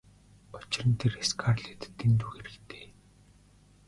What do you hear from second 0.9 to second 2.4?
тэр Скарлеттад дэндүү